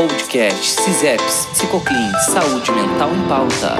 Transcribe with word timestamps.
Podcast 0.00 0.80
CISEPS 0.80 1.46
Psicoclin 1.52 2.10
Saúde 2.24 2.72
Mental 2.72 3.10
em 3.14 3.28
Pauta. 3.28 3.76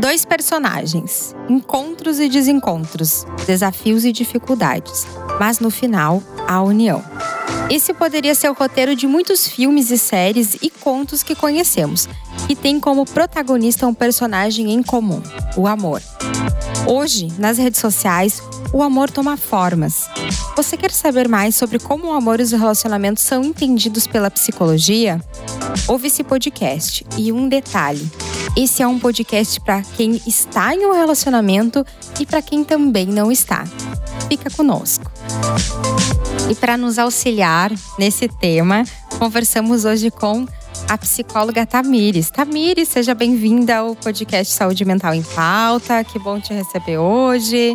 Dois 0.00 0.24
personagens, 0.24 1.32
encontros 1.48 2.18
e 2.18 2.28
desencontros, 2.28 3.24
desafios 3.46 4.04
e 4.04 4.10
dificuldades, 4.10 5.06
mas 5.38 5.60
no 5.60 5.70
final, 5.70 6.20
a 6.48 6.60
união. 6.60 7.04
Esse 7.70 7.94
poderia 7.94 8.34
ser 8.34 8.50
o 8.50 8.52
roteiro 8.52 8.96
de 8.96 9.06
muitos 9.06 9.46
filmes 9.46 9.92
e 9.92 9.96
séries 9.96 10.56
e 10.60 10.68
contos 10.68 11.22
que 11.22 11.36
conhecemos, 11.36 12.08
que 12.48 12.56
tem 12.56 12.80
como 12.80 13.06
protagonista 13.06 13.86
um 13.86 13.94
personagem 13.94 14.72
em 14.72 14.82
comum: 14.82 15.22
o 15.56 15.68
amor. 15.68 16.02
Hoje, 16.84 17.28
nas 17.38 17.58
redes 17.58 17.78
sociais, 17.78 18.42
o 18.72 18.82
amor 18.82 19.08
toma 19.08 19.36
formas. 19.36 20.08
Você 20.56 20.76
quer 20.76 20.90
saber 20.90 21.28
mais 21.28 21.54
sobre 21.54 21.78
como 21.78 22.08
o 22.08 22.12
amor 22.12 22.40
e 22.40 22.42
os 22.42 22.50
relacionamentos 22.50 23.22
são 23.22 23.44
entendidos 23.44 24.04
pela 24.04 24.30
psicologia? 24.30 25.20
Ouve 25.86 26.08
esse 26.08 26.24
podcast. 26.24 27.06
E 27.16 27.30
um 27.30 27.48
detalhe: 27.48 28.10
esse 28.56 28.82
é 28.82 28.86
um 28.86 28.98
podcast 28.98 29.60
para 29.60 29.82
quem 29.82 30.20
está 30.26 30.74
em 30.74 30.84
um 30.86 30.92
relacionamento 30.92 31.86
e 32.18 32.26
para 32.26 32.42
quem 32.42 32.64
também 32.64 33.06
não 33.06 33.30
está. 33.30 33.64
Fica 34.28 34.50
conosco. 34.50 35.09
E 36.50 36.54
para 36.56 36.76
nos 36.76 36.98
auxiliar 36.98 37.70
nesse 37.96 38.26
tema, 38.26 38.82
conversamos 39.20 39.84
hoje 39.84 40.10
com 40.10 40.44
a 40.88 40.98
psicóloga 40.98 41.64
Tamires. 41.64 42.28
Tamires, 42.28 42.88
seja 42.88 43.14
bem-vinda 43.14 43.76
ao 43.76 43.94
podcast 43.94 44.52
Saúde 44.52 44.84
Mental 44.84 45.14
em 45.14 45.22
Pauta. 45.22 46.02
Que 46.02 46.18
bom 46.18 46.40
te 46.40 46.52
receber 46.52 46.98
hoje. 46.98 47.72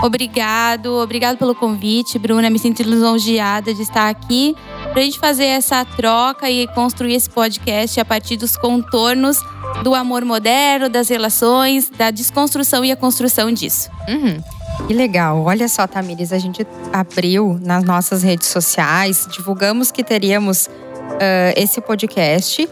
Obrigado, 0.00 0.94
obrigado 0.94 1.38
pelo 1.38 1.52
convite, 1.52 2.20
Bruna. 2.20 2.48
Me 2.48 2.58
sinto 2.60 2.84
lisonjeada 2.84 3.74
de 3.74 3.82
estar 3.82 4.08
aqui 4.08 4.54
para 4.92 5.00
a 5.00 5.04
gente 5.04 5.18
fazer 5.18 5.46
essa 5.46 5.84
troca 5.84 6.48
e 6.48 6.68
construir 6.68 7.16
esse 7.16 7.28
podcast 7.28 7.98
a 7.98 8.04
partir 8.04 8.36
dos 8.36 8.56
contornos 8.56 9.38
do 9.82 9.92
amor 9.92 10.24
moderno, 10.24 10.88
das 10.88 11.08
relações, 11.08 11.90
da 11.90 12.12
desconstrução 12.12 12.84
e 12.84 12.92
a 12.92 12.96
construção 12.96 13.50
disso. 13.50 13.90
Uhum. 14.08 14.40
Que 14.86 14.94
legal. 14.94 15.44
Olha 15.44 15.68
só, 15.68 15.86
Tamires, 15.86 16.32
a 16.32 16.38
gente 16.38 16.66
abriu 16.92 17.58
nas 17.62 17.84
nossas 17.84 18.22
redes 18.22 18.48
sociais, 18.48 19.26
divulgamos 19.30 19.92
que 19.92 20.02
teríamos 20.02 20.66
uh, 20.66 21.52
esse 21.56 21.80
podcast. 21.80 22.68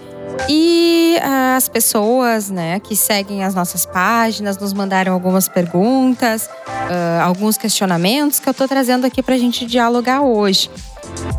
E 0.48 1.16
uh, 1.18 1.56
as 1.56 1.68
pessoas 1.68 2.50
né, 2.50 2.78
que 2.80 2.94
seguem 2.94 3.42
as 3.42 3.54
nossas 3.54 3.84
páginas 3.84 4.58
nos 4.58 4.72
mandaram 4.72 5.12
algumas 5.12 5.48
perguntas, 5.48 6.46
uh, 6.66 7.22
alguns 7.22 7.56
questionamentos 7.56 8.38
que 8.38 8.48
eu 8.48 8.52
estou 8.52 8.68
trazendo 8.68 9.06
aqui 9.06 9.22
para 9.22 9.34
a 9.34 9.38
gente 9.38 9.66
dialogar 9.66 10.20
hoje. 10.20 10.70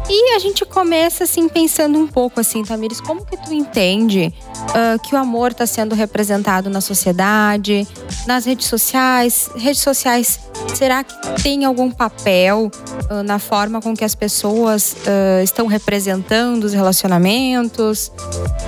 E 0.10 0.36
a 0.36 0.40
gente 0.40 0.66
começa 0.66 1.24
assim 1.24 1.48
pensando 1.48 2.00
um 2.00 2.08
pouco 2.08 2.40
assim, 2.40 2.64
Tamires, 2.64 3.00
como 3.00 3.24
que 3.24 3.38
tu 3.38 3.54
entende 3.54 4.34
uh, 4.70 5.00
que 5.00 5.14
o 5.14 5.18
amor 5.18 5.52
está 5.52 5.68
sendo 5.68 5.94
representado 5.94 6.68
na 6.68 6.82
sociedade, 6.82 7.88
nas 8.26 8.44
redes 8.44 8.66
sociais? 8.66 9.52
Redes 9.56 9.82
sociais, 9.82 10.40
será 10.74 11.04
que 11.04 11.14
tem 11.44 11.64
algum 11.64 11.92
papel 11.92 12.72
uh, 13.12 13.24
na 13.24 13.38
forma 13.38 13.82
com 13.82 13.96
que 13.96 14.04
as 14.04 14.16
pessoas 14.16 14.94
uh, 14.94 15.44
estão 15.44 15.68
representando 15.68 16.64
os 16.64 16.73
relacionamentos? 16.73 18.12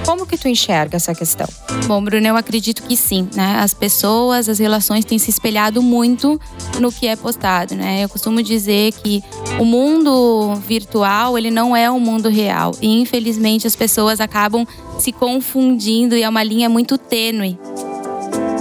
Como 0.06 0.28
que 0.28 0.38
tu 0.38 0.48
enxerga 0.48 0.98
essa 0.98 1.16
questão? 1.16 1.48
Bom, 1.88 2.04
Bruno, 2.04 2.28
eu 2.28 2.38
acredito 2.38 2.84
que 2.84 2.96
sim, 2.96 3.28
né? 3.34 3.60
As 3.60 3.74
pessoas, 3.74 4.48
as 4.48 4.60
relações 4.60 5.06
têm 5.06 5.18
se 5.18 5.30
espelhado 5.30 5.82
muito 5.82 6.40
no 6.80 6.92
que 6.92 7.08
é 7.08 7.16
postado, 7.16 7.76
né? 7.76 8.04
Eu 8.04 8.10
costumo 8.10 8.44
dizer 8.44 8.94
que 8.94 9.24
o 9.60 9.66
mundo 9.66 10.56
virtual, 10.68 11.31
ele 11.38 11.52
não 11.52 11.76
é 11.76 11.90
o 11.90 12.00
mundo 12.00 12.30
real. 12.30 12.72
E 12.82 13.02
infelizmente 13.02 13.68
as 13.68 13.76
pessoas 13.76 14.20
acabam 14.20 14.66
se 15.00 15.12
confundindo 15.12 16.16
e 16.16 16.24
é 16.24 16.30
uma 16.30 16.44
linha 16.44 16.70
muito 16.70 16.98
tênue. 16.98 17.60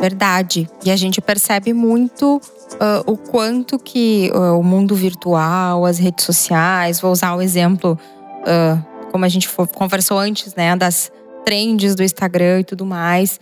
Verdade. 0.00 0.68
E 0.82 0.90
a 0.90 0.96
gente 0.96 1.20
percebe 1.20 1.74
muito 1.74 2.40
uh, 2.80 3.10
o 3.10 3.18
quanto 3.18 3.78
que 3.78 4.32
uh, 4.34 4.58
o 4.58 4.62
mundo 4.62 4.94
virtual, 4.94 5.84
as 5.84 5.98
redes 5.98 6.24
sociais, 6.24 7.00
vou 7.00 7.12
usar 7.12 7.34
o 7.34 7.42
exemplo, 7.42 7.98
uh, 8.40 9.10
como 9.12 9.26
a 9.26 9.28
gente 9.28 9.46
conversou 9.74 10.18
antes, 10.18 10.54
né, 10.54 10.74
das 10.74 11.12
trends 11.44 11.94
do 11.94 12.02
Instagram 12.02 12.60
e 12.60 12.64
tudo 12.64 12.86
mais. 12.86 13.38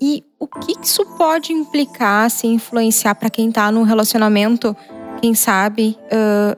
e 0.00 0.24
o 0.38 0.46
que 0.46 0.74
isso 0.82 1.04
pode 1.16 1.52
implicar, 1.52 2.30
se 2.30 2.46
influenciar 2.46 3.14
para 3.14 3.28
quem 3.28 3.48
está 3.48 3.70
num 3.70 3.82
relacionamento, 3.82 4.74
quem 5.20 5.34
sabe, 5.34 5.98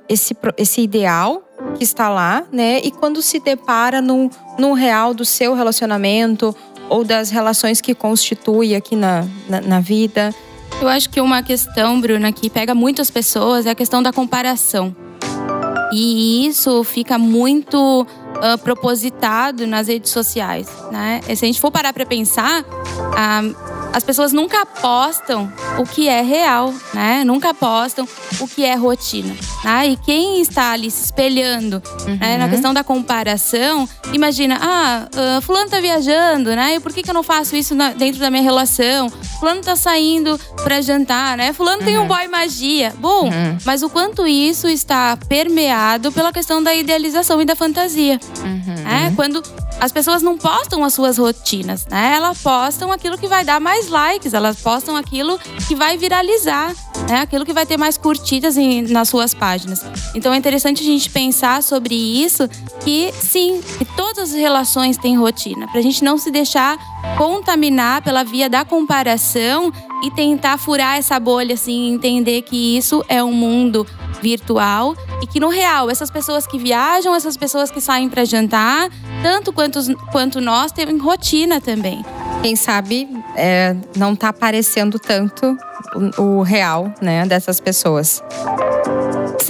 esse, 0.08 0.36
esse 0.56 0.82
ideal 0.82 1.42
que 1.76 1.84
está 1.84 2.08
lá, 2.08 2.44
né? 2.52 2.80
E 2.80 2.90
quando 2.90 3.22
se 3.22 3.38
depara 3.38 4.00
no, 4.00 4.30
no 4.58 4.72
real 4.72 5.14
do 5.14 5.24
seu 5.24 5.54
relacionamento 5.54 6.54
ou 6.88 7.04
das 7.04 7.30
relações 7.30 7.80
que 7.80 7.94
constitui 7.94 8.74
aqui 8.74 8.96
na, 8.96 9.24
na, 9.48 9.60
na 9.60 9.80
vida. 9.80 10.34
Eu 10.80 10.88
acho 10.88 11.08
que 11.08 11.20
uma 11.20 11.42
questão, 11.42 12.00
Bruna, 12.00 12.32
que 12.32 12.50
pega 12.50 12.74
muitas 12.74 13.10
pessoas 13.10 13.66
é 13.66 13.70
a 13.70 13.74
questão 13.74 14.02
da 14.02 14.12
comparação. 14.12 14.94
E 15.92 16.46
isso 16.46 16.84
fica 16.84 17.18
muito 17.18 18.06
uh, 18.06 18.58
propositado 18.58 19.66
nas 19.66 19.88
redes 19.88 20.10
sociais, 20.10 20.68
né? 20.90 21.20
Se 21.24 21.44
a 21.44 21.46
gente 21.46 21.60
for 21.60 21.70
parar 21.70 21.92
para 21.92 22.06
pensar, 22.06 22.62
uh, 22.62 23.69
as 23.92 24.04
pessoas 24.04 24.32
nunca 24.32 24.62
apostam 24.62 25.52
o 25.78 25.84
que 25.84 26.08
é 26.08 26.20
real, 26.20 26.72
né? 26.94 27.24
Nunca 27.24 27.50
apostam 27.50 28.06
o 28.40 28.46
que 28.46 28.64
é 28.64 28.74
rotina. 28.74 29.34
Né? 29.64 29.88
E 29.88 29.96
quem 29.96 30.40
está 30.40 30.72
ali 30.72 30.90
se 30.90 31.04
espelhando 31.04 31.82
uhum. 32.06 32.16
né, 32.16 32.38
na 32.38 32.44
uhum. 32.44 32.50
questão 32.50 32.74
da 32.74 32.84
comparação, 32.84 33.88
imagina, 34.12 34.58
ah, 34.60 35.08
uh, 35.38 35.42
fulano 35.42 35.68
tá 35.68 35.80
viajando, 35.80 36.54
né? 36.54 36.76
E 36.76 36.80
por 36.80 36.92
que, 36.92 37.02
que 37.02 37.10
eu 37.10 37.14
não 37.14 37.22
faço 37.22 37.56
isso 37.56 37.74
na, 37.74 37.90
dentro 37.90 38.20
da 38.20 38.30
minha 38.30 38.42
relação? 38.42 39.10
Fulano 39.38 39.60
tá 39.60 39.76
saindo 39.76 40.38
para 40.62 40.80
jantar, 40.80 41.36
né? 41.36 41.52
Fulano 41.52 41.78
uhum. 41.78 41.84
tem 41.84 41.98
um 41.98 42.02
uhum. 42.02 42.08
boy 42.08 42.28
magia. 42.28 42.94
Bom, 42.98 43.24
uhum. 43.24 43.58
mas 43.64 43.82
o 43.82 43.90
quanto 43.90 44.26
isso 44.26 44.68
está 44.68 45.16
permeado 45.16 46.12
pela 46.12 46.32
questão 46.32 46.62
da 46.62 46.74
idealização 46.74 47.40
e 47.40 47.44
da 47.44 47.56
fantasia. 47.56 48.20
Né? 48.84 49.12
Quando 49.16 49.42
as 49.80 49.90
pessoas 49.90 50.22
não 50.22 50.36
postam 50.36 50.84
as 50.84 50.92
suas 50.92 51.16
rotinas, 51.16 51.86
né? 51.86 52.14
Elas 52.16 52.42
postam 52.42 52.92
aquilo 52.92 53.16
que 53.16 53.26
vai 53.26 53.44
dar 53.44 53.58
mais 53.58 53.88
likes, 53.88 54.34
elas 54.34 54.60
postam 54.60 54.94
aquilo 54.94 55.38
que 55.66 55.74
vai 55.74 55.96
viralizar, 55.96 56.74
né? 57.08 57.20
Aquilo 57.22 57.46
que 57.46 57.52
vai 57.52 57.64
ter 57.64 57.78
mais 57.78 57.96
curtidas 57.96 58.58
em, 58.58 58.82
nas 58.82 59.08
suas 59.08 59.32
páginas. 59.32 59.82
Então 60.14 60.34
é 60.34 60.36
interessante 60.36 60.82
a 60.82 60.86
gente 60.86 61.08
pensar 61.08 61.62
sobre 61.62 61.94
isso, 61.94 62.46
que 62.84 63.10
sim, 63.12 63.60
que 63.78 63.84
todas 63.84 64.30
as 64.30 64.34
relações 64.34 64.98
têm 64.98 65.16
rotina, 65.16 65.66
para 65.66 65.80
a 65.80 65.82
gente 65.82 66.04
não 66.04 66.18
se 66.18 66.30
deixar 66.30 66.78
contaminar 67.16 68.02
pela 68.02 68.22
via 68.22 68.48
da 68.48 68.64
comparação 68.64 69.72
e 70.02 70.10
tentar 70.10 70.58
furar 70.58 70.96
essa 70.96 71.18
bolha, 71.18 71.54
assim, 71.54 71.94
entender 71.94 72.42
que 72.42 72.76
isso 72.76 73.04
é 73.08 73.22
um 73.22 73.32
mundo 73.32 73.86
virtual 74.20 74.94
e 75.22 75.26
que 75.26 75.40
no 75.40 75.48
real, 75.48 75.90
essas 75.90 76.10
pessoas 76.10 76.46
que 76.46 76.58
viajam, 76.58 77.14
essas 77.14 77.36
pessoas 77.36 77.70
que 77.70 77.80
saem 77.80 78.08
para 78.08 78.24
jantar, 78.24 78.90
tanto 79.22 79.52
quanto, 79.52 79.80
quanto 80.10 80.40
nós, 80.40 80.72
têm 80.72 80.98
rotina 80.98 81.60
também. 81.60 82.04
Quem 82.42 82.56
sabe 82.56 83.08
é, 83.36 83.76
não 83.96 84.16
tá 84.16 84.28
aparecendo 84.28 84.98
tanto 84.98 85.56
o, 86.18 86.22
o 86.22 86.42
real, 86.42 86.92
né, 87.00 87.26
dessas 87.26 87.60
pessoas. 87.60 88.22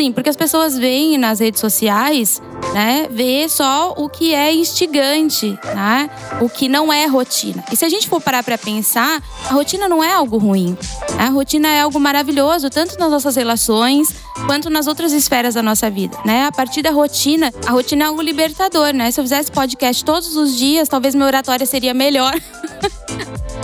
Sim, 0.01 0.13
porque 0.13 0.31
as 0.31 0.37
pessoas 0.37 0.79
veem 0.79 1.19
nas 1.19 1.41
redes 1.41 1.61
sociais, 1.61 2.41
né, 2.73 3.07
vê 3.11 3.47
só 3.51 3.93
o 3.99 4.09
que 4.09 4.33
é 4.35 4.51
instigante, 4.51 5.59
né, 5.75 6.09
o 6.41 6.49
que 6.49 6.71
não 6.71 6.91
é 6.91 7.05
rotina. 7.05 7.63
E 7.71 7.77
se 7.77 7.85
a 7.85 7.89
gente 7.91 8.09
for 8.09 8.19
parar 8.19 8.43
para 8.43 8.57
pensar, 8.57 9.23
a 9.47 9.53
rotina 9.53 9.91
não 9.91 10.03
é 10.03 10.11
algo 10.11 10.39
ruim. 10.39 10.75
Né? 11.17 11.25
A 11.25 11.29
rotina 11.29 11.69
é 11.69 11.83
algo 11.83 12.01
maravilhoso, 12.01 12.71
tanto 12.71 12.99
nas 12.99 13.11
nossas 13.11 13.37
relações 13.37 14.15
quanto 14.47 14.71
nas 14.71 14.87
outras 14.87 15.13
esferas 15.13 15.53
da 15.53 15.63
nossa 15.63 15.91
vida, 15.91 16.17
né? 16.25 16.47
A 16.47 16.53
partir 16.53 16.81
da 16.81 16.91
rotina, 16.91 17.53
a 17.67 17.71
rotina 17.71 18.05
é 18.05 18.07
algo 18.09 18.23
libertador, 18.23 18.95
né? 18.95 19.11
Se 19.11 19.21
eu 19.21 19.25
fizesse 19.25 19.53
podcast 19.53 20.03
todos 20.03 20.35
os 20.35 20.57
dias, 20.57 20.89
talvez 20.89 21.15
minha 21.15 21.27
oratória 21.27 21.67
seria 21.67 21.93
melhor, 21.93 22.35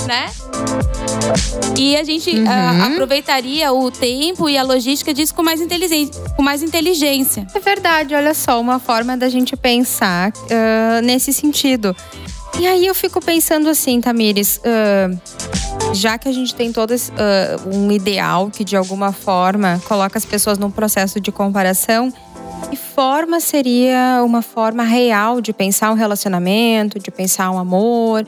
né? 0.06 0.30
E 1.78 1.96
a 1.96 2.04
gente 2.04 2.30
uhum. 2.30 2.44
uh, 2.44 2.92
aproveitaria 2.92 3.72
o 3.72 3.90
tempo 3.90 4.48
e 4.48 4.56
a 4.56 4.62
logística 4.62 5.12
disso 5.12 5.34
com 5.34 5.42
mais, 5.42 5.60
com 6.36 6.42
mais 6.42 6.62
inteligência. 6.62 7.46
É 7.54 7.60
verdade, 7.60 8.14
olha 8.14 8.32
só, 8.32 8.60
uma 8.60 8.78
forma 8.78 9.16
da 9.16 9.28
gente 9.28 9.56
pensar 9.56 10.30
uh, 10.30 11.02
nesse 11.02 11.32
sentido. 11.32 11.94
E 12.58 12.66
aí 12.66 12.86
eu 12.86 12.94
fico 12.94 13.20
pensando 13.20 13.68
assim, 13.68 14.00
Tamires, 14.00 14.58
uh, 14.58 15.94
já 15.94 16.16
que 16.16 16.28
a 16.28 16.32
gente 16.32 16.54
tem 16.54 16.72
todo 16.72 16.92
esse, 16.92 17.12
um 17.70 17.92
ideal 17.92 18.50
que 18.50 18.64
de 18.64 18.76
alguma 18.76 19.12
forma 19.12 19.80
coloca 19.86 20.16
as 20.16 20.24
pessoas 20.24 20.56
num 20.56 20.70
processo 20.70 21.20
de 21.20 21.30
comparação, 21.30 22.10
que 22.70 22.76
forma 22.76 23.40
seria 23.40 24.22
uma 24.24 24.40
forma 24.40 24.82
real 24.82 25.42
de 25.42 25.52
pensar 25.52 25.90
um 25.90 25.94
relacionamento, 25.94 26.98
de 26.98 27.10
pensar 27.10 27.50
um 27.50 27.58
amor? 27.58 28.26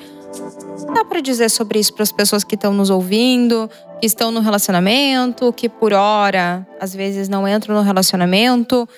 Dá 0.95 1.05
para 1.05 1.21
dizer 1.21 1.49
sobre 1.49 1.79
isso 1.79 1.93
para 1.93 2.03
as 2.03 2.13
pessoas 2.13 2.45
que 2.45 2.55
estão 2.55 2.73
nos 2.73 2.91
ouvindo, 2.91 3.71
que 4.01 4.07
estão 4.07 4.31
no 4.31 4.41
relacionamento, 4.41 5.53
que 5.53 5.69
por 5.69 5.93
hora 5.93 6.67
às 6.81 6.95
vezes 6.95 7.29
não 7.29 7.47
entram 7.47 7.75
no 7.75 7.83
relacionamento 7.83 8.89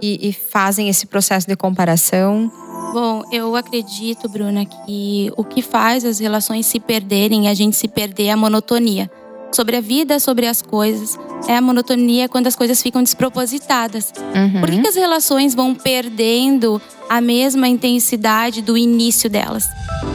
e, 0.00 0.28
e 0.28 0.32
fazem 0.32 0.88
esse 0.88 1.06
processo 1.06 1.46
de 1.46 1.56
comparação? 1.56 2.50
Bom, 2.92 3.22
eu 3.30 3.54
acredito, 3.54 4.28
Bruna, 4.28 4.64
que 4.64 5.30
o 5.36 5.44
que 5.44 5.60
faz 5.60 6.04
as 6.04 6.18
relações 6.18 6.66
se 6.66 6.80
perderem 6.80 7.44
e 7.44 7.48
a 7.48 7.54
gente 7.54 7.76
se 7.76 7.86
perder 7.86 8.26
é 8.26 8.30
a 8.30 8.36
monotonia. 8.36 9.10
Sobre 9.52 9.76
a 9.76 9.80
vida, 9.80 10.20
sobre 10.20 10.46
as 10.46 10.60
coisas, 10.60 11.18
é 11.48 11.56
a 11.56 11.60
monotonia 11.60 12.28
quando 12.28 12.46
as 12.46 12.54
coisas 12.54 12.82
ficam 12.82 13.02
despropositadas. 13.02 14.12
Uhum. 14.34 14.60
Por 14.60 14.70
que, 14.70 14.82
que 14.82 14.88
as 14.88 14.96
relações 14.96 15.54
vão 15.54 15.74
perdendo 15.74 16.80
a 17.08 17.20
mesma 17.20 17.66
intensidade 17.66 18.60
do 18.60 18.76
início 18.76 19.30
delas? 19.30 19.64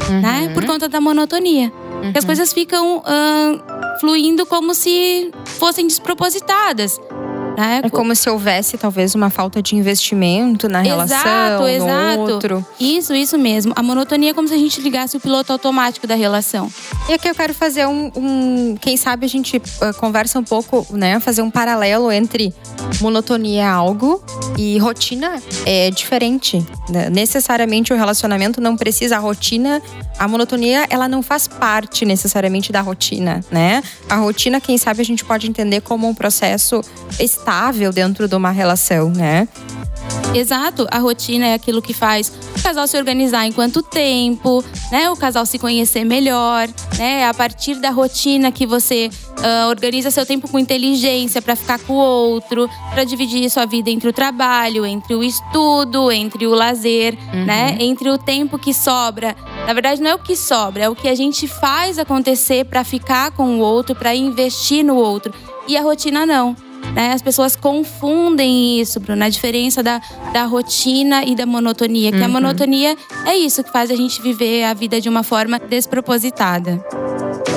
Uhum. 0.10 0.22
Né? 0.22 0.52
Por 0.54 0.66
conta 0.66 0.88
da 0.88 1.02
monotonia. 1.02 1.72
Que 2.12 2.18
as 2.18 2.26
coisas 2.26 2.52
ficam 2.52 3.02
ah, 3.06 3.96
fluindo 4.00 4.46
como 4.46 4.74
se 4.74 5.32
fossem 5.46 5.88
despropositadas. 5.88 7.00
Né? 7.58 7.82
É 7.84 7.90
como 7.90 8.16
se 8.16 8.30
houvesse 8.30 8.78
talvez 8.78 9.14
uma 9.16 9.30
falta 9.30 9.62
de 9.62 9.76
investimento 9.76 10.68
na 10.68 10.82
relação, 10.82 11.18
Exato, 11.18 11.62
no 11.62 11.68
exato. 11.70 12.20
outro. 12.20 12.66
Isso, 12.80 13.14
isso 13.14 13.38
mesmo. 13.38 13.74
A 13.76 13.84
monotonia 13.84 14.32
é 14.32 14.34
como 14.34 14.48
se 14.48 14.54
a 14.54 14.58
gente 14.58 14.82
ligasse 14.82 15.16
o 15.18 15.20
piloto 15.20 15.52
automático 15.54 16.08
da 16.08 16.16
relação. 16.16 16.70
E 17.10 17.14
aqui 17.14 17.28
eu 17.30 17.36
quero 17.36 17.54
fazer 17.54 17.86
um, 17.88 18.12
um- 18.16 18.76
quem 18.80 18.98
sabe 18.98 19.26
a 19.26 19.30
gente 19.30 19.58
uh, 19.58 19.94
conversa 20.00 20.40
um 20.40 20.44
pouco, 20.44 20.86
né, 20.92 21.20
fazer 21.20 21.42
um 21.42 21.52
paralelo 21.52 22.12
entre 22.12 22.54
monotonia 23.02 23.62
é 23.64 23.66
algo 23.66 24.24
e 24.58 24.78
rotina 24.80 25.42
é 25.66 25.90
diferente. 25.92 26.66
né? 26.90 27.10
Necessariamente 27.10 27.94
o 27.94 27.96
relacionamento 27.96 28.60
não 28.60 28.76
precisa 28.76 29.18
a 29.18 29.20
rotina, 29.20 29.82
a 30.18 30.28
monotonia 30.28 30.86
ela 30.90 31.08
não 31.08 31.22
faz 31.22 31.48
parte 31.48 32.06
necessariamente 32.06 32.72
da 32.72 32.82
rotina, 32.82 33.44
né? 33.52 33.84
A 34.10 34.16
rotina, 34.16 34.62
quem 34.62 34.78
sabe 34.78 35.02
a 35.02 35.06
gente 35.06 35.26
pode 35.26 35.48
entender 35.48 35.82
como 35.82 36.08
um 36.08 36.14
processo 36.14 36.82
estável 37.20 37.92
dentro 37.92 38.28
de 38.28 38.36
uma 38.36 38.52
relação, 38.52 39.10
né? 39.10 39.48
Exato, 40.34 40.88
a 40.90 40.98
rotina 40.98 41.48
é 41.48 41.54
aquilo 41.54 41.82
que 41.82 41.94
faz 41.94 42.32
o 42.58 42.64
casal 42.64 42.88
se 42.88 42.98
organizar 42.98 43.46
em 43.46 43.52
quanto 43.52 43.84
tempo, 43.84 44.64
né? 44.92 45.10
O 45.10 45.16
casal 45.16 45.46
se 45.46 45.60
conhecer 45.60 46.04
melhor, 46.04 46.68
né? 46.98 47.22
É 47.22 47.28
a 47.28 47.34
partir 47.34 47.76
da 47.76 47.92
rotina 47.92 48.52
que 48.52 48.66
você 48.66 49.10
ah, 49.44 49.68
organiza 49.70 50.10
seu 50.10 50.26
tempo 50.26 50.48
com 50.48 50.58
inteligência 50.58 51.42
para 51.42 51.56
ficar 51.56 51.78
com 51.80 51.94
o 51.94 51.98
outro, 51.98 52.70
para 52.92 53.04
dividir 53.04 53.50
sua 53.50 53.66
vida 53.66 53.90
entre 53.90 54.10
o 54.10 54.14
trabalho, 54.14 54.86
entre 54.86 55.14
o 55.14 55.24
estudo, 55.24 56.12
entre 56.12 56.48
o 56.48 56.56
lazer, 56.56 57.16
né? 57.46 57.78
Entre 57.80 58.10
o 58.10 58.18
tempo 58.18 58.58
que 58.58 58.74
sobra. 58.74 59.36
Na 59.68 59.74
verdade, 59.74 60.02
não 60.02 60.12
é 60.12 60.16
o 60.16 60.20
que 60.20 60.36
sobra, 60.36 60.84
é 60.84 60.90
o 60.90 60.96
que 60.96 61.10
a 61.10 61.16
gente 61.16 61.48
faz 61.48 62.00
acontecer 62.00 62.66
para 62.66 62.84
ficar 62.84 63.32
com 63.32 63.58
o 63.58 63.60
outro, 63.60 63.94
para 63.94 64.16
investir 64.16 64.84
no 64.84 64.96
outro. 64.96 65.34
E 65.68 65.78
a 65.78 65.82
rotina 65.82 66.26
não. 66.26 66.56
Né? 66.94 67.14
As 67.14 67.22
pessoas 67.22 67.56
confundem 67.56 68.80
isso, 68.80 69.00
Bruna, 69.00 69.26
a 69.26 69.30
diferença 69.30 69.82
da, 69.82 70.02
da 70.34 70.46
rotina 70.46 71.24
e 71.26 71.36
da 71.36 71.46
monotonia. 71.46 72.12
Que 72.12 72.24
a 72.24 72.28
monotonia 72.28 72.96
é 73.26 73.36
isso 73.36 73.64
que 73.64 73.72
faz 73.72 73.90
a 73.90 73.96
gente 73.96 74.22
viver 74.22 74.64
a 74.64 74.74
vida 74.74 75.00
de 75.00 75.10
uma 75.10 75.24
forma 75.24 75.60
despropositada. 75.60 76.84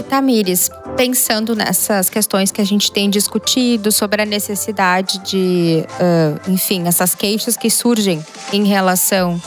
Tamires, 0.09 0.71
pensando 0.97 1.55
nessas 1.55 2.09
questões 2.09 2.51
que 2.51 2.61
a 2.61 2.65
gente 2.65 2.91
tem 2.91 3.11
discutido 3.11 3.93
sobre 3.93 4.23
a 4.23 4.25
necessidade 4.25 5.19
de, 5.19 5.85
ah, 6.01 6.41
enfim, 6.49 6.87
essas 6.87 7.15
queixas 7.15 7.57
que 7.57 7.69
surgem 7.69 8.25
em 8.53 8.65
relação 8.65 9.41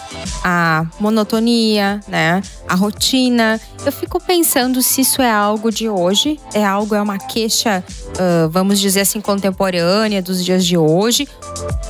à 0.44 0.86
monotonia, 1.00 2.00
né, 2.08 2.42
à 2.68 2.76
rotina, 2.76 3.60
eu 3.84 3.92
fico 3.92 4.22
pensando 4.22 4.82
se 4.82 5.02
isso 5.02 5.22
é 5.22 5.32
algo 5.32 5.72
de 5.72 5.90
hoje, 5.90 6.40
é 6.54 6.64
algo, 6.64 6.94
é 6.94 7.02
uma 7.02 7.18
queixa, 7.18 7.84
ah, 8.20 8.48
vamos 8.52 8.80
dizer 8.80 9.02
assim, 9.02 9.20
contemporânea 9.20 10.22
dos 10.22 10.46
dias 10.46 10.64
de 10.64 10.78
hoje, 10.78 11.28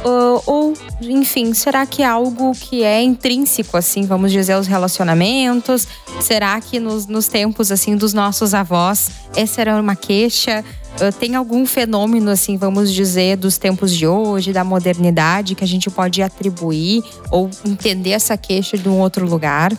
ah, 0.06 0.42
ou, 0.46 0.74
enfim, 1.02 1.54
será 1.54 1.86
que 1.86 2.02
é 2.02 2.06
algo 2.06 2.54
que 2.54 2.84
é 2.84 3.02
intrínseco, 3.02 3.76
assim, 3.76 4.06
vamos 4.06 4.32
dizer, 4.32 4.54
aos 4.54 4.68
relacionamentos? 4.68 5.88
Será 6.22 6.60
que 6.62 6.80
nos, 6.80 7.08
nos 7.08 7.28
tempos, 7.28 7.72
assim, 7.72 7.96
dos 7.96 8.14
nossos 8.14 8.54
avós, 8.54 9.10
essa 9.50 9.62
era 9.62 9.82
uma 9.82 9.96
queixa? 9.96 10.64
Ah, 11.02 11.12
Tem 11.12 11.36
algum 11.36 11.66
fenômeno, 11.66 12.30
assim, 12.30 12.56
vamos 12.56 12.94
dizer, 12.94 13.36
dos 13.36 13.58
tempos 13.58 13.96
de 13.96 14.06
hoje, 14.06 14.54
da 14.54 14.64
modernidade, 14.64 15.56
que 15.56 15.64
a 15.64 15.68
gente 15.68 15.90
pode 15.90 16.22
atribuir 16.22 17.04
ou 17.32 17.50
entender 17.66 18.12
essa 18.12 18.38
queixa 18.38 18.78
de 18.78 18.88
um 18.88 19.00
outro 19.00 19.26
lugar? 19.26 19.72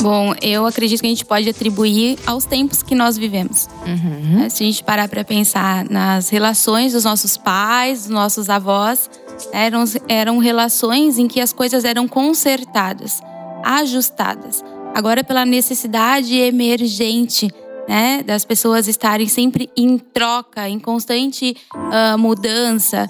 Bom, 0.00 0.32
eu 0.40 0.64
acredito 0.64 1.00
que 1.00 1.06
a 1.06 1.10
gente 1.10 1.24
pode 1.24 1.48
atribuir 1.48 2.18
aos 2.24 2.44
tempos 2.44 2.82
que 2.82 2.94
nós 2.94 3.18
vivemos. 3.18 3.68
Uhum. 3.86 4.38
né? 4.38 4.48
Se 4.48 4.62
a 4.62 4.66
gente 4.66 4.82
parar 4.84 5.08
para 5.08 5.24
pensar 5.24 5.84
nas 5.90 6.28
relações 6.28 6.92
dos 6.92 7.04
nossos 7.04 7.36
pais, 7.36 8.02
dos 8.04 8.10
nossos 8.10 8.48
avós, 8.48 9.10
eram, 9.52 9.84
eram 10.08 10.38
relações 10.38 11.18
em 11.18 11.26
que 11.26 11.40
as 11.40 11.52
coisas 11.52 11.84
eram 11.84 12.06
consertadas, 12.06 13.20
ajustadas. 13.64 14.62
Agora, 14.94 15.22
pela 15.22 15.46
necessidade 15.46 16.34
emergente 16.34 17.48
né, 17.88 18.22
das 18.22 18.44
pessoas 18.44 18.88
estarem 18.88 19.28
sempre 19.28 19.70
em 19.76 19.98
troca, 19.98 20.68
em 20.68 20.78
constante 20.78 21.56
ah, 21.72 22.16
mudança, 22.18 23.08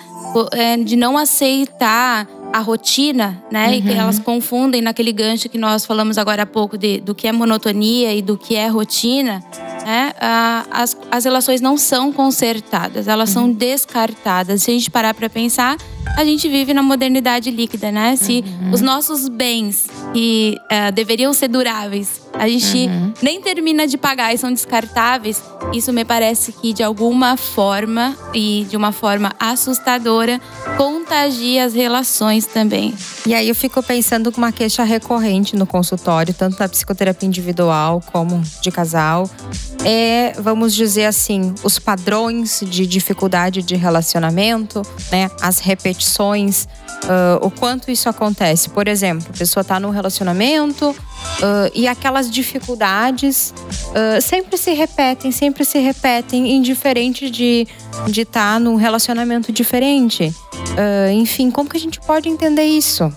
é, 0.53 0.77
de 0.77 0.97
não 0.97 1.19
aceitar 1.19 2.27
a 2.53 2.59
rotina, 2.59 3.43
né? 3.51 3.77
E 3.77 3.83
que 3.83 3.93
elas 3.93 4.19
confundem 4.19 4.83
naquele 4.83 5.13
gancho 5.13 5.49
que 5.49 5.59
nós 5.59 5.87
falamos 5.87 6.19
agora 6.19 6.43
há 6.43 6.47
pouco 6.47 6.77
de, 6.77 7.01
do 7.01 7.15
que 7.15 7.29
é 7.29 7.33
monotonia 7.33 8.13
e 8.15 8.21
do 8.21 8.37
que 8.37 8.57
é 8.57 8.67
rotina, 8.67 9.43
né? 9.85 10.13
Ah, 10.21 10.67
as, 10.71 10.97
as 11.11 11.25
relações 11.25 11.61
não 11.61 11.77
são 11.77 12.13
consertadas, 12.13 13.07
elas 13.09 13.31
são 13.31 13.51
descartadas. 13.51 14.63
Se 14.63 14.71
a 14.71 14.75
gente 14.75 14.91
parar 14.91 15.15
para 15.15 15.31
pensar, 15.31 15.77
a 16.17 16.25
gente 16.25 16.49
vive 16.49 16.75
na 16.75 16.83
modernidade 16.83 17.51
líquida, 17.51 17.93
né? 17.93 18.17
Se 18.17 18.45
os 18.73 18.81
nossos 18.81 19.29
bens 19.29 19.87
que 20.13 20.59
eh, 20.69 20.91
deveriam 20.91 21.33
ser 21.33 21.49
duráveis, 21.49 22.21
a 22.35 22.49
gente 22.49 22.89
nem 23.23 23.41
termina 23.41 23.87
de 23.87 23.99
pagar 23.99 24.35
e 24.35 24.39
são 24.39 24.53
descartáveis, 24.53 25.43
isso 25.73 25.93
me 25.93 26.05
parece 26.05 26.53
que 26.53 26.73
de 26.73 26.83
alguma 26.83 27.37
forma 27.37 28.17
e 28.35 28.67
de 28.69 28.77
uma 28.77 28.93
forma 28.93 29.33
assustadora 29.39 30.41
contagia 30.77 31.65
as 31.65 31.75
relações 31.75 32.47
também. 32.47 32.95
E 33.27 33.35
aí 33.35 33.49
eu 33.49 33.55
fico 33.55 33.83
pensando 33.83 34.33
com 34.33 34.39
uma 34.39 34.53
queixa 34.53 34.83
recorrente 34.85 35.55
no 35.57 35.67
consultório, 35.67 36.33
tanto 36.33 36.57
da 36.57 36.69
psicoterapia 36.69 37.29
individual 37.29 38.03
como 38.13 38.43
de 38.63 38.71
casal, 38.71 39.29
é, 39.85 40.35
vamos 40.39 40.75
dizer 40.75 41.07
assim, 41.07 41.55
os 41.63 41.79
padrões 41.79 42.63
de 42.67 42.87
dificuldade 42.87 43.63
de 43.63 43.77
relacionamento, 43.77 44.83
né? 45.11 45.31
As 45.41 45.59
repetições, 45.59 46.69
ah, 47.09 47.39
o 47.41 47.51
quanto 47.51 47.91
isso 47.91 48.09
acontece. 48.09 48.69
Por 48.69 48.89
exemplo, 48.89 49.27
a 49.33 49.37
pessoa 49.37 49.63
está 49.63 49.81
num 49.81 49.91
relacionamento 49.91 50.95
ah, 51.43 51.71
e 51.75 51.89
aquelas 51.89 52.31
dificuldades 52.31 53.55
ah, 53.95 54.21
sempre 54.21 54.57
se 54.59 54.73
repetem, 54.73 55.33
sempre 55.33 55.65
se 55.65 55.79
repetem, 55.79 56.53
indiferente 56.57 57.31
de 57.31 57.67
de 58.07 58.23
estar 58.23 58.61
num 58.61 58.77
relacionamento 58.77 59.53
diferente. 59.53 60.33
Enfim, 61.13 61.51
como 61.51 61.69
que 61.69 61.77
a 61.77 61.81
gente 61.81 62.01
pode 62.01 62.29
entender 62.29 62.65
isso? 62.65 63.13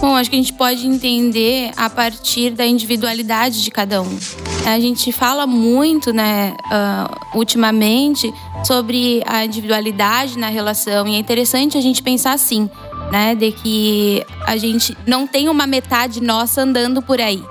Bom, 0.00 0.16
acho 0.16 0.30
que 0.30 0.36
a 0.36 0.38
gente 0.38 0.54
pode 0.54 0.86
entender 0.86 1.72
a 1.76 1.90
partir 1.90 2.50
da 2.50 2.66
individualidade 2.66 3.62
de 3.62 3.70
cada 3.70 4.00
um. 4.00 4.18
A 4.66 4.80
gente 4.80 5.12
fala 5.12 5.46
muito, 5.46 6.10
né, 6.10 6.54
ah, 6.70 7.10
ultimamente, 7.34 8.32
sobre 8.64 9.22
a 9.26 9.44
individualidade 9.44 10.38
na 10.38 10.48
relação 10.48 11.06
e 11.06 11.16
é 11.16 11.18
interessante 11.18 11.76
a 11.76 11.82
gente 11.82 12.02
pensar 12.02 12.32
assim, 12.32 12.68
né, 13.12 13.34
de 13.34 13.52
que 13.52 14.24
a 14.46 14.56
gente 14.56 14.96
não 15.06 15.26
tem 15.26 15.48
uma 15.48 15.66
metade 15.66 16.22
nossa 16.22 16.62
andando 16.62 17.02
por 17.02 17.20
aí, 17.20 17.42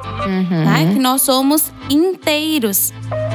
né, 0.49 0.91
que 0.93 0.99
nós 0.99 1.21
somos 1.21 1.71
inteiros 1.89 2.91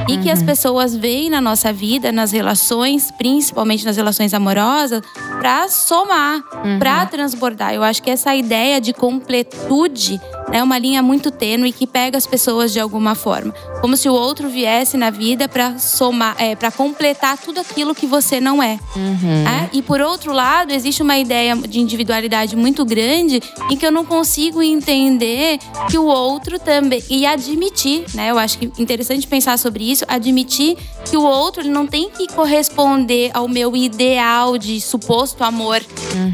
e 0.09 0.17
que 0.17 0.29
as 0.29 0.41
pessoas 0.41 0.95
veem 0.95 1.29
na 1.29 1.39
nossa 1.39 1.71
vida, 1.71 2.11
nas 2.11 2.31
relações, 2.31 3.11
principalmente 3.11 3.85
nas 3.85 3.95
relações 3.95 4.33
amorosas, 4.33 5.01
para 5.39 5.67
somar, 5.67 6.43
para 6.79 7.05
transbordar. 7.05 7.73
Eu 7.73 7.83
acho 7.83 8.01
que 8.01 8.09
essa 8.09 8.35
ideia 8.35 8.79
de 8.79 8.93
completude 8.93 10.19
é 10.51 10.61
uma 10.61 10.77
linha 10.77 11.01
muito 11.01 11.31
tênue 11.31 11.71
que 11.71 11.87
pega 11.87 12.17
as 12.17 12.25
pessoas 12.25 12.71
de 12.71 12.79
alguma 12.79 13.15
forma, 13.15 13.53
como 13.81 13.97
se 13.97 14.07
o 14.07 14.13
outro 14.13 14.47
viesse 14.47 14.95
na 14.97 15.09
vida 15.09 15.47
para 15.47 15.77
somar, 15.77 16.35
é, 16.39 16.55
para 16.55 16.71
completar 16.71 17.37
tudo 17.37 17.59
aquilo 17.59 17.95
que 17.95 18.05
você 18.05 18.39
não 18.39 18.61
é. 18.61 18.79
É? 19.47 19.69
E 19.73 19.81
por 19.81 19.99
outro 20.01 20.31
lado, 20.31 20.71
existe 20.71 21.01
uma 21.01 21.17
ideia 21.17 21.55
de 21.55 21.79
individualidade 21.79 22.55
muito 22.55 22.85
grande 22.85 23.41
em 23.69 23.75
que 23.77 23.85
eu 23.85 23.91
não 23.91 24.05
consigo 24.05 24.61
entender 24.61 25.59
que 25.89 25.97
o 25.97 26.05
outro 26.05 26.59
também 26.59 27.03
e 27.09 27.25
admitir, 27.25 28.05
né? 28.13 28.31
Eu 28.31 28.39
acho 28.39 28.57
que 28.57 28.65
é 28.65 28.81
interessante 28.81 29.27
pensar 29.27 29.57
sobre 29.57 29.89
isso, 29.91 30.05
admitir 30.07 30.77
que 31.05 31.17
o 31.17 31.23
outro 31.23 31.67
não 31.67 31.85
tem 31.85 32.09
que 32.09 32.27
corresponder 32.27 33.31
ao 33.33 33.47
meu 33.47 33.75
ideal 33.75 34.57
de 34.57 34.79
suposto 34.79 35.24
amor 35.43 35.81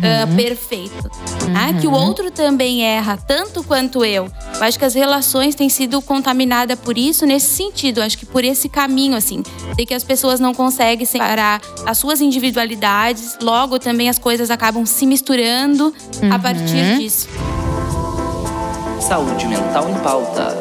ah, 0.03 0.27
perfeito, 0.35 1.09
né? 1.49 1.77
Que 1.79 1.87
o 1.87 1.91
outro 1.91 2.31
também 2.31 2.83
erra 2.83 3.17
tanto 3.17 3.63
quanto 3.63 4.03
eu. 4.05 4.25
Eu 4.55 4.63
acho 4.63 4.77
que 4.77 4.85
as 4.85 4.93
relações 4.93 5.55
têm 5.55 5.69
sido 5.69 6.01
contaminadas 6.01 6.77
por 6.79 6.97
isso 6.97 7.25
nesse 7.25 7.55
sentido. 7.55 7.99
Eu 7.99 8.03
acho 8.03 8.17
que 8.17 8.25
por 8.25 8.43
esse 8.43 8.69
caminho, 8.69 9.15
assim, 9.15 9.43
de 9.75 9.85
que 9.85 9.93
as 9.93 10.03
pessoas 10.03 10.39
não 10.39 10.53
conseguem 10.53 11.05
separar 11.05 11.61
as 11.85 11.97
suas 11.97 12.21
individualidades, 12.21 13.37
logo 13.41 13.79
também 13.79 14.09
as 14.09 14.19
coisas 14.19 14.51
acabam 14.51 14.85
se 14.85 15.05
misturando 15.05 15.93
uhum. 16.21 16.33
a 16.33 16.39
partir 16.39 16.97
disso. 16.97 17.27
Saúde 18.99 19.47
mental 19.47 19.89
em 19.89 19.95
pauta. 20.03 20.57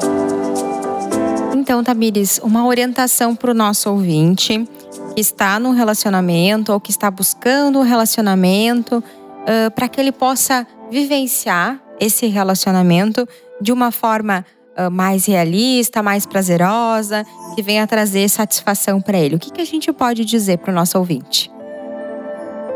Então, 1.54 1.84
Tamires, 1.84 2.40
uma 2.42 2.66
orientação 2.66 3.36
para 3.36 3.50
o 3.50 3.54
nosso 3.54 3.90
ouvinte 3.90 4.66
que 5.14 5.20
está 5.20 5.58
no 5.58 5.72
relacionamento 5.72 6.72
ou 6.72 6.80
que 6.80 6.90
está 6.90 7.10
buscando 7.10 7.78
um 7.78 7.82
relacionamento, 7.82 8.98
uh, 8.98 9.70
para 9.74 9.88
que 9.88 10.00
ele 10.00 10.12
possa 10.12 10.66
vivenciar 10.90 11.80
esse 11.98 12.26
relacionamento 12.26 13.28
de 13.60 13.72
uma 13.72 13.90
forma 13.90 14.44
uh, 14.78 14.90
mais 14.90 15.26
realista, 15.26 16.02
mais 16.02 16.26
prazerosa, 16.26 17.26
que 17.54 17.62
venha 17.62 17.86
trazer 17.86 18.28
satisfação 18.28 19.00
para 19.00 19.18
ele. 19.18 19.36
O 19.36 19.38
que, 19.38 19.52
que 19.52 19.60
a 19.60 19.66
gente 19.66 19.92
pode 19.92 20.24
dizer 20.24 20.58
para 20.58 20.70
o 20.70 20.74
nosso 20.74 20.98
ouvinte? 20.98 21.50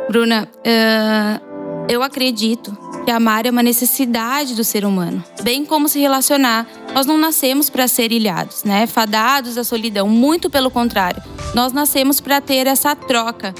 Bruna, 0.08 0.48
uh, 0.58 1.84
eu 1.88 2.02
acredito 2.02 2.76
que 3.04 3.10
amar 3.10 3.46
é 3.46 3.50
uma 3.50 3.62
necessidade 3.62 4.54
do 4.54 4.64
ser 4.64 4.84
humano, 4.84 5.22
bem 5.42 5.64
como 5.64 5.88
se 5.88 6.00
relacionar. 6.00 6.66
Nós 6.94 7.06
não 7.06 7.18
nascemos 7.18 7.68
para 7.68 7.88
ser 7.88 8.12
ilhados, 8.12 8.62
né? 8.62 8.86
Fadados 8.86 9.58
à 9.58 9.64
solidão, 9.64 10.08
muito 10.08 10.48
pelo 10.48 10.70
contrário. 10.70 11.20
Nós 11.52 11.72
nascemos 11.72 12.20
para 12.20 12.40
ter 12.40 12.68
essa 12.68 12.94
troca. 12.94 13.52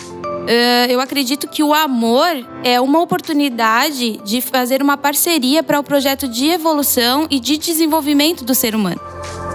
Uh, 0.45 0.91
eu 0.91 1.01
acredito 1.01 1.49
que 1.49 1.63
o 1.63 1.75
amor 1.75 2.31
é 2.63 2.81
uma 2.81 3.01
oportunidade 3.01 4.21
de 4.25 4.41
fazer 4.41 4.83
uma 4.83 4.97
parceria 4.97 5.63
para 5.63 5.81
o 5.81 5.83
projeto 5.83 6.29
de 6.29 6.47
evolução 6.47 7.27
e 7.29 7.41
de 7.41 7.57
desenvolvimento 7.57 8.45
do 8.45 8.55
ser 8.55 8.75
humano. 8.75 9.01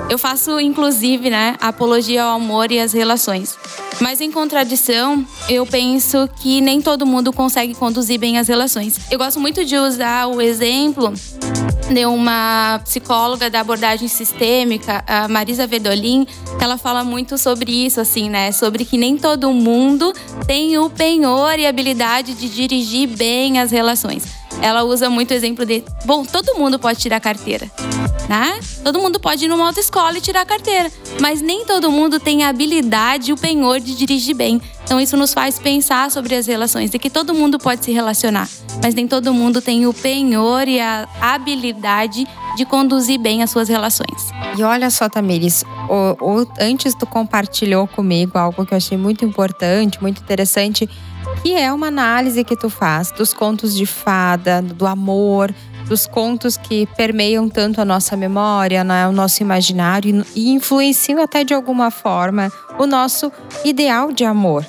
Eu 0.09 0.17
faço, 0.17 0.59
inclusive, 0.59 1.29
né, 1.29 1.55
apologia 1.62 2.24
ao 2.24 2.36
amor 2.36 2.71
e 2.71 2.79
às 2.79 2.91
relações. 2.91 3.55
Mas 4.01 4.19
em 4.19 4.31
contradição, 4.31 5.25
eu 5.48 5.65
penso 5.65 6.27
que 6.41 6.59
nem 6.59 6.81
todo 6.81 7.05
mundo 7.05 7.31
consegue 7.31 7.75
conduzir 7.75 8.19
bem 8.19 8.39
as 8.39 8.48
relações. 8.48 9.00
Eu 9.12 9.19
gosto 9.19 9.39
muito 9.39 9.63
de 9.63 9.77
usar 9.77 10.25
o 10.25 10.41
exemplo 10.41 11.13
de 11.93 12.05
uma 12.05 12.79
psicóloga 12.84 13.50
da 13.50 13.62
abordagem 13.62 14.08
sistêmica, 14.08 15.03
a 15.08 15.27
Marisa 15.27 15.65
Vedolin, 15.65 16.27
ela 16.62 16.77
fala 16.77 17.03
muito 17.03 17.38
sobre 17.38 17.72
isso, 17.86 18.00
assim, 18.00 18.29
né? 18.29 18.51
Sobre 18.51 18.86
que 18.86 18.98
nem 18.98 19.17
todo 19.17 19.51
mundo 19.51 20.13
tem 20.46 20.77
o 20.77 20.89
penhor 20.89 21.58
e 21.58 21.65
habilidade 21.65 22.34
de 22.34 22.48
dirigir 22.48 23.08
bem 23.08 23.60
as 23.60 23.72
relações. 23.72 24.38
Ela 24.62 24.84
usa 24.84 25.10
muito 25.10 25.32
o 25.32 25.34
exemplo 25.34 25.66
de, 25.66 25.84
bom, 26.06 26.25
todo 26.25 26.56
mundo 26.56 26.78
pode 26.78 27.00
tirar 27.00 27.20
carteira 27.20 27.70
né? 28.30 28.60
Todo 28.84 29.00
mundo 29.00 29.20
pode 29.20 29.46
ir 29.46 29.48
numa 29.48 29.66
autoescola 29.66 30.20
e 30.20 30.22
tirar 30.22 30.46
carteira, 30.46 30.92
mas 31.20 31.42
nem 31.42 31.66
todo 31.66 31.92
mundo 31.92 32.20
tem 32.20 32.44
a 32.44 32.50
habilidade 32.50 33.32
e 33.32 33.34
o 33.34 33.38
penhor 33.38 33.80
de 33.80 33.96
dirigir 33.96 34.36
bem. 34.36 34.62
Então 34.84 35.01
isso 35.01 35.18
nos 35.18 35.34
faz 35.34 35.58
pensar 35.58 36.12
sobre 36.12 36.36
as 36.36 36.46
relações, 36.46 36.92
de 36.92 37.00
que 37.00 37.10
todo 37.10 37.34
mundo 37.34 37.58
pode 37.58 37.84
se 37.84 37.92
relacionar, 37.92 38.48
mas 38.84 38.94
nem 38.94 39.08
todo 39.08 39.34
mundo 39.34 39.62
tem 39.62 39.88
o 39.88 39.94
penhor 39.94 40.68
e 40.68 40.80
a 40.80 41.08
habilidade 41.20 42.28
de 42.56 42.66
conduzir 42.66 43.20
bem 43.20 43.42
as 43.42 43.50
suas 43.50 43.68
relações. 43.68 44.30
E 44.56 44.62
olha 44.62 44.92
só, 44.92 45.10
Tamires, 45.10 45.63
o, 45.89 46.42
o, 46.42 46.48
antes 46.60 46.94
tu 46.94 47.08
compartilhou 47.08 47.88
comigo 47.88 48.38
algo 48.38 48.63
que 48.63 48.74
eu 48.74 48.78
achei 48.78 48.98
muito 48.98 49.25
importante, 49.25 50.00
muito 50.01 50.22
interessante, 50.22 50.88
que 51.41 51.55
é 51.55 51.72
uma 51.72 51.88
análise 51.88 52.43
que 52.43 52.55
tu 52.55 52.69
faz 52.69 53.12
dos 53.12 53.34
contos 53.34 53.75
de 53.75 53.86
fada, 53.86 54.62
do 54.62 54.86
amor, 54.86 55.53
dos 55.88 56.05
contos 56.05 56.55
que 56.55 56.86
permeiam 56.96 57.50
tanto 57.50 57.81
a 57.81 57.86
nossa 57.86 58.15
memória, 58.15 58.84
né, 58.84 59.08
o 59.08 59.12
nosso 59.12 59.41
imaginário 59.41 60.24
e 60.36 60.51
influenciam 60.51 61.22
até 61.22 61.43
de 61.43 61.53
alguma 61.53 61.89
forma 61.89 62.51
o 62.77 62.86
nosso 62.86 63.31
ideal 63.65 64.12
de 64.12 64.24
amor. 64.24 64.65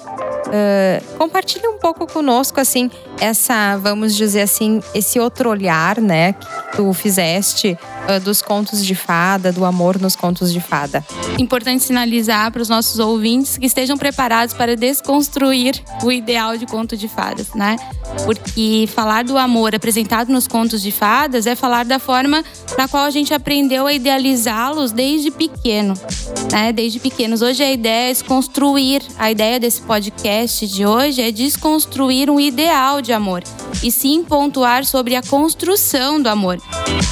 Uh, 0.46 1.16
compartilhe 1.16 1.66
um 1.68 1.78
pouco 1.78 2.06
conosco 2.10 2.58
assim 2.58 2.90
essa, 3.20 3.76
vamos 3.76 4.16
dizer 4.16 4.40
assim, 4.40 4.80
esse 4.94 5.20
outro 5.20 5.50
olhar, 5.50 6.00
né, 6.00 6.32
que 6.32 6.76
tu 6.76 6.92
fizeste 6.92 7.78
dos 8.18 8.40
contos 8.40 8.84
de 8.84 8.94
fada, 8.94 9.52
do 9.52 9.64
amor 9.66 10.00
nos 10.00 10.16
contos 10.16 10.50
de 10.52 10.60
fada. 10.60 11.04
Importante 11.38 11.84
sinalizar 11.84 12.50
para 12.50 12.62
os 12.62 12.68
nossos 12.68 12.98
ouvintes 12.98 13.58
que 13.58 13.66
estejam 13.66 13.98
preparados 13.98 14.54
para 14.54 14.74
desconstruir 14.74 15.74
o 16.02 16.10
ideal 16.10 16.56
de 16.56 16.64
conto 16.64 16.96
de 16.96 17.08
fadas, 17.08 17.52
né? 17.54 17.76
Porque 18.24 18.88
falar 18.94 19.22
do 19.22 19.36
amor 19.36 19.74
apresentado 19.74 20.32
nos 20.32 20.48
contos 20.48 20.80
de 20.80 20.90
fadas 20.90 21.46
é 21.46 21.54
falar 21.54 21.84
da 21.84 21.98
forma 21.98 22.42
na 22.78 22.88
qual 22.88 23.04
a 23.04 23.10
gente 23.10 23.34
aprendeu 23.34 23.86
a 23.86 23.92
idealizá-los 23.92 24.92
desde 24.92 25.30
pequeno, 25.30 25.92
né? 26.50 26.72
Desde 26.72 26.98
pequenos. 26.98 27.42
Hoje 27.42 27.62
a 27.62 27.70
ideia 27.70 28.10
é 28.10 28.12
desconstruir, 28.12 29.02
a 29.18 29.30
ideia 29.30 29.60
desse 29.60 29.82
podcast 29.82 30.66
de 30.66 30.86
hoje 30.86 31.20
é 31.20 31.30
desconstruir 31.30 32.30
um 32.30 32.40
ideal 32.40 33.02
de 33.02 33.10
de 33.10 33.12
amor, 33.14 33.42
e 33.82 33.90
sim 33.90 34.22
pontuar 34.22 34.84
sobre 34.84 35.16
a 35.16 35.22
construção 35.22 36.22
do 36.22 36.28
amor. 36.28 36.60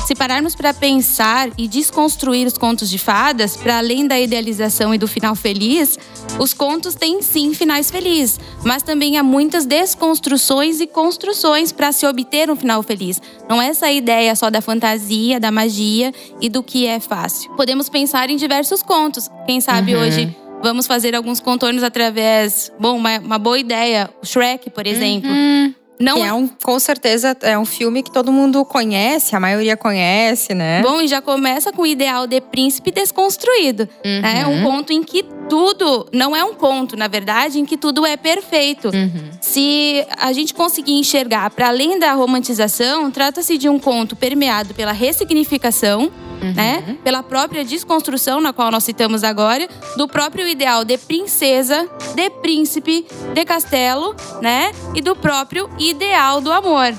Se 0.06 0.14
pararmos 0.14 0.54
para 0.54 0.72
pensar 0.72 1.50
e 1.56 1.68
desconstruir 1.68 2.46
os 2.46 2.56
contos 2.56 2.88
de 2.88 2.98
fadas, 2.98 3.56
para 3.56 3.78
além 3.78 4.06
da 4.06 4.18
idealização 4.18 4.94
e 4.94 4.98
do 4.98 5.06
final 5.06 5.34
feliz, 5.34 5.98
os 6.38 6.54
contos 6.54 6.94
têm 6.94 7.20
sim 7.22 7.52
finais 7.54 7.90
felizes, 7.90 8.40
mas 8.64 8.82
também 8.82 9.18
há 9.18 9.22
muitas 9.22 9.66
desconstruções 9.66 10.80
e 10.80 10.86
construções 10.86 11.72
para 11.72 11.92
se 11.92 12.06
obter 12.06 12.50
um 12.50 12.56
final 12.56 12.82
feliz. 12.82 13.20
Não 13.48 13.60
é 13.60 13.68
essa 13.68 13.90
ideia 13.90 14.34
só 14.34 14.50
da 14.50 14.60
fantasia, 14.60 15.40
da 15.40 15.50
magia 15.50 16.12
e 16.40 16.48
do 16.48 16.62
que 16.62 16.86
é 16.86 17.00
fácil. 17.00 17.50
Podemos 17.54 17.88
pensar 17.88 18.30
em 18.30 18.36
diversos 18.36 18.82
contos. 18.82 19.30
Quem 19.46 19.60
sabe 19.60 19.94
uhum. 19.94 20.02
hoje 20.02 20.36
vamos 20.62 20.86
fazer 20.86 21.14
alguns 21.14 21.40
contornos 21.40 21.82
através. 21.82 22.72
Bom, 22.78 22.96
uma, 22.96 23.18
uma 23.18 23.38
boa 23.38 23.58
ideia, 23.58 24.10
o 24.22 24.26
Shrek, 24.26 24.70
por 24.70 24.86
exemplo. 24.86 25.30
Uhum. 25.30 25.74
Não 26.00 26.24
é 26.24 26.32
um, 26.32 26.48
com 26.48 26.78
certeza 26.78 27.36
é 27.42 27.58
um 27.58 27.64
filme 27.64 28.02
que 28.02 28.10
todo 28.10 28.32
mundo 28.32 28.64
conhece, 28.64 29.34
a 29.34 29.40
maioria 29.40 29.76
conhece, 29.76 30.54
né? 30.54 30.80
Bom, 30.82 31.00
e 31.00 31.08
já 31.08 31.20
começa 31.20 31.72
com 31.72 31.82
o 31.82 31.86
ideal 31.86 32.26
de 32.26 32.40
príncipe 32.40 32.90
desconstruído, 32.90 33.88
uhum. 34.04 34.20
né? 34.20 34.46
Um 34.46 34.62
conto 34.62 34.92
em 34.92 35.02
que 35.02 35.24
tudo 35.48 36.06
não 36.12 36.36
é 36.36 36.44
um 36.44 36.54
conto, 36.54 36.96
na 36.96 37.08
verdade, 37.08 37.58
em 37.58 37.64
que 37.64 37.76
tudo 37.76 38.06
é 38.06 38.16
perfeito. 38.16 38.88
Uhum. 38.88 39.30
Se 39.40 40.06
a 40.18 40.32
gente 40.32 40.54
conseguir 40.54 40.92
enxergar 40.92 41.50
para 41.50 41.68
além 41.68 41.98
da 41.98 42.12
romantização, 42.12 43.10
trata-se 43.10 43.56
de 43.56 43.68
um 43.68 43.78
conto 43.78 44.14
permeado 44.14 44.74
pela 44.74 44.92
ressignificação 44.92 46.12
uhum. 46.42 46.52
né? 46.54 46.98
Pela 47.02 47.22
própria 47.22 47.64
desconstrução, 47.64 48.40
na 48.40 48.52
qual 48.52 48.70
nós 48.70 48.84
citamos 48.84 49.24
agora, 49.24 49.68
do 49.96 50.08
próprio 50.08 50.46
ideal 50.46 50.84
de 50.84 50.96
princesa, 50.96 51.88
de 52.14 52.30
príncipe, 52.30 53.06
de 53.34 53.44
castelo, 53.44 54.14
né? 54.40 54.72
E 54.94 55.00
do 55.00 55.14
próprio 55.16 55.68
ideal 55.88 56.40
do 56.40 56.52
amor. 56.52 56.94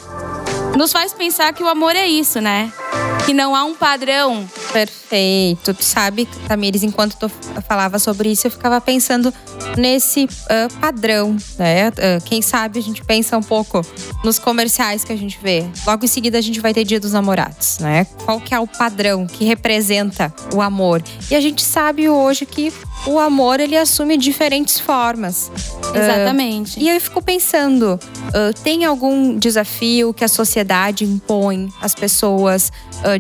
Nos 0.75 0.91
faz 0.91 1.13
pensar 1.13 1.53
que 1.53 1.63
o 1.63 1.67
amor 1.67 1.95
é 1.95 2.07
isso, 2.07 2.39
né? 2.39 2.71
Que 3.25 3.33
não 3.33 3.55
há 3.55 3.63
um 3.63 3.75
padrão 3.75 4.47
Perfeito. 4.71 5.73
Tu 5.73 5.83
sabe, 5.83 6.27
Tamires, 6.47 6.83
enquanto 6.83 7.15
tu 7.17 7.29
falava 7.67 7.97
sobre 7.99 8.31
isso, 8.31 8.47
eu 8.47 8.51
ficava 8.51 8.79
pensando 8.79 9.33
nesse 9.77 10.25
uh, 10.25 10.73
padrão, 10.79 11.35
né? 11.57 11.89
Uh, 11.89 12.23
quem 12.25 12.41
sabe 12.41 12.79
a 12.79 12.81
gente 12.81 13.03
pensa 13.03 13.37
um 13.37 13.43
pouco 13.43 13.81
nos 14.23 14.37
comerciais 14.37 15.03
que 15.03 15.11
a 15.11 15.15
gente 15.15 15.39
vê. 15.41 15.65
Logo 15.85 16.05
em 16.05 16.07
seguida 16.07 16.37
a 16.37 16.41
gente 16.41 16.59
vai 16.59 16.73
ter 16.73 16.83
Dia 16.83 16.99
dos 16.99 17.13
Namorados, 17.13 17.79
né? 17.79 18.05
Qual 18.25 18.39
que 18.39 18.53
é 18.53 18.59
o 18.59 18.67
padrão 18.67 19.25
que 19.25 19.45
representa 19.45 20.33
o 20.53 20.61
amor? 20.61 21.03
E 21.29 21.35
a 21.35 21.41
gente 21.41 21.63
sabe 21.63 22.09
hoje 22.09 22.45
que 22.45 22.71
o 23.05 23.17
amor 23.17 23.59
ele 23.59 23.77
assume 23.77 24.17
diferentes 24.17 24.79
formas. 24.79 25.51
Exatamente. 25.93 26.79
Uh, 26.79 26.83
e 26.83 26.89
eu 26.89 27.01
fico 27.01 27.21
pensando, 27.21 27.99
tem 28.63 28.85
algum 28.85 29.37
desafio 29.37 30.13
que 30.13 30.23
a 30.23 30.27
sociedade 30.27 31.03
impõe 31.03 31.71
às 31.81 31.95
pessoas 31.95 32.71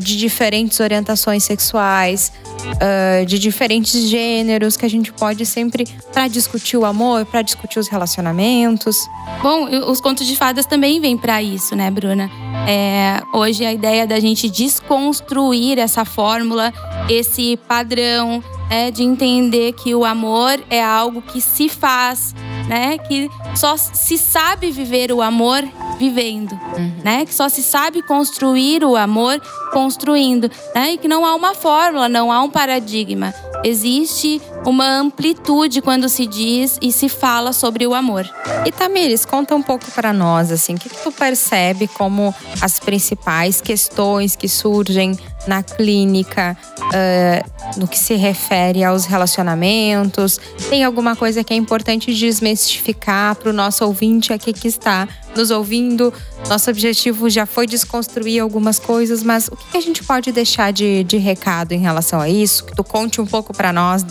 de 0.01 0.17
diferentes 0.17 0.79
orientações 0.79 1.43
sexuais, 1.43 2.31
uh, 2.59 3.25
de 3.25 3.39
diferentes 3.39 4.09
gêneros, 4.09 4.75
que 4.75 4.85
a 4.85 4.89
gente 4.89 5.11
pode 5.11 5.45
sempre 5.45 5.85
para 6.11 6.27
discutir 6.27 6.77
o 6.77 6.85
amor, 6.85 7.25
para 7.25 7.41
discutir 7.41 7.79
os 7.79 7.87
relacionamentos. 7.87 8.97
Bom, 9.41 9.65
os 9.89 10.01
contos 10.01 10.27
de 10.27 10.35
fadas 10.35 10.65
também 10.65 10.99
vêm 10.99 11.17
para 11.17 11.41
isso, 11.41 11.75
né, 11.75 11.89
Bruna? 11.89 12.29
É, 12.67 13.21
hoje 13.33 13.65
a 13.65 13.73
ideia 13.73 14.05
da 14.05 14.19
gente 14.19 14.49
desconstruir 14.49 15.79
essa 15.79 16.05
fórmula, 16.05 16.73
esse 17.09 17.57
padrão, 17.67 18.43
é, 18.69 18.91
de 18.91 19.03
entender 19.03 19.73
que 19.73 19.95
o 19.95 20.05
amor 20.05 20.59
é 20.69 20.83
algo 20.83 21.21
que 21.21 21.41
se 21.41 21.69
faz, 21.69 22.35
né? 22.69 22.99
Que 22.99 23.29
só 23.55 23.75
se 23.75 24.17
sabe 24.17 24.71
viver 24.71 25.11
o 25.11 25.21
amor 25.21 25.63
vivendo, 25.97 26.53
uhum. 26.53 26.93
né? 27.03 27.25
Que 27.25 27.33
só 27.33 27.49
se 27.49 27.63
sabe 27.63 28.03
construir 28.03 28.83
o 28.83 28.95
amor 28.95 29.41
construindo, 29.73 30.49
né? 30.75 30.93
E 30.93 30.97
que 30.97 31.07
não 31.07 31.25
há 31.25 31.33
uma 31.33 31.55
fórmula, 31.55 32.07
não 32.07 32.31
há 32.31 32.41
um 32.41 32.49
paradigma. 32.49 33.33
Existe 33.63 34.39
uma 34.65 34.99
amplitude 34.99 35.81
quando 35.81 36.09
se 36.09 36.25
diz 36.25 36.77
e 36.81 36.91
se 36.91 37.09
fala 37.09 37.53
sobre 37.53 37.85
o 37.87 37.93
amor. 37.93 38.29
E 38.65 38.71
Tamires, 38.71 39.25
conta 39.25 39.55
um 39.55 39.61
pouco 39.61 39.89
para 39.91 40.11
nós, 40.11 40.51
assim, 40.51 40.75
o 40.75 40.77
que, 40.77 40.89
que 40.89 41.03
tu 41.03 41.11
percebe 41.11 41.87
como 41.87 42.33
as 42.61 42.79
principais 42.79 43.61
questões 43.61 44.35
que 44.35 44.47
surgem 44.49 45.17
na 45.47 45.63
clínica, 45.63 46.57
uh, 46.79 47.79
no 47.79 47.87
que 47.87 47.97
se 47.97 48.15
refere 48.15 48.83
aos 48.83 49.05
relacionamentos? 49.05 50.39
Tem 50.69 50.83
alguma 50.83 51.15
coisa 51.15 51.43
que 51.43 51.53
é 51.53 51.57
importante 51.57 52.13
desmistificar 52.13 53.35
para 53.35 53.49
o 53.49 53.53
nosso 53.53 53.85
ouvinte 53.85 54.33
aqui 54.33 54.53
que 54.53 54.67
está 54.67 55.07
nos 55.35 55.51
ouvindo? 55.51 56.13
Nosso 56.47 56.69
objetivo 56.69 57.29
já 57.29 57.45
foi 57.45 57.67
desconstruir 57.67 58.41
algumas 58.41 58.79
coisas, 58.79 59.23
mas 59.23 59.47
o 59.47 59.55
que 59.55 59.77
a 59.77 59.81
gente 59.81 60.03
pode 60.03 60.31
deixar 60.31 60.71
de, 60.71 61.03
de 61.03 61.17
recado 61.17 61.71
em 61.71 61.79
relação 61.79 62.19
a 62.19 62.29
isso? 62.29 62.65
Que 62.65 62.75
tu 62.75 62.83
conte 62.83 63.21
um 63.21 63.25
pouco 63.25 63.53
para 63.53 63.71
nós 63.71 64.03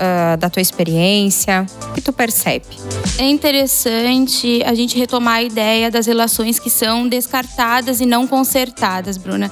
uh, 0.00 0.36
da 0.36 0.48
tua 0.48 0.62
experiência, 0.62 1.66
o 1.90 1.92
que 1.92 2.00
tu 2.00 2.12
percebe? 2.12 2.66
É 3.18 3.24
interessante 3.24 4.62
a 4.64 4.74
gente 4.74 4.98
retomar 4.98 5.36
a 5.36 5.42
ideia 5.42 5.90
das 5.90 6.06
relações 6.06 6.58
que 6.58 6.70
são 6.70 7.06
descartadas 7.06 8.00
e 8.00 8.06
não 8.06 8.26
consertadas, 8.26 9.16
Bruna. 9.16 9.50